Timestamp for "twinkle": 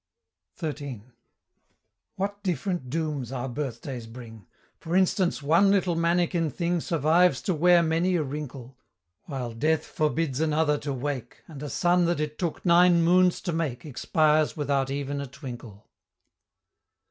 15.27-15.87